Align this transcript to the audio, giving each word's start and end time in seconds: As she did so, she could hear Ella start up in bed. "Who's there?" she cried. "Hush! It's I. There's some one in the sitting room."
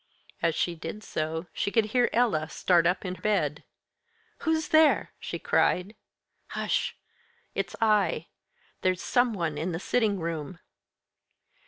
As 0.41 0.55
she 0.55 0.73
did 0.73 1.03
so, 1.03 1.45
she 1.53 1.69
could 1.69 1.85
hear 1.93 2.09
Ella 2.11 2.49
start 2.49 2.87
up 2.87 3.05
in 3.05 3.13
bed. 3.13 3.63
"Who's 4.39 4.69
there?" 4.69 5.11
she 5.19 5.37
cried. 5.37 5.93
"Hush! 6.47 6.97
It's 7.53 7.75
I. 7.79 8.25
There's 8.81 9.03
some 9.03 9.31
one 9.35 9.59
in 9.59 9.73
the 9.73 9.79
sitting 9.79 10.19
room." 10.19 10.57